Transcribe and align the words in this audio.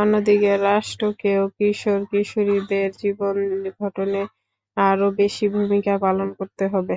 অন্যদিকে 0.00 0.50
রাষ্ট্রকেও 0.64 1.42
কিশোর-কিশোরীদের 1.56 2.88
জীবন 3.00 3.36
গঠনে 3.78 4.22
আরও 4.76 5.06
বেশি 5.18 5.44
ভূমিকা 5.54 5.94
পালন 6.04 6.28
করতে 6.38 6.64
হবে। 6.72 6.96